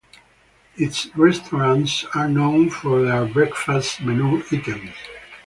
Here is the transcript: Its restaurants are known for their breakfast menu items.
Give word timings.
Its 0.77 1.15
restaurants 1.15 2.05
are 2.15 2.27
known 2.27 2.71
for 2.71 3.03
their 3.05 3.23
breakfast 3.27 4.01
menu 4.01 4.39
items. 4.51 4.95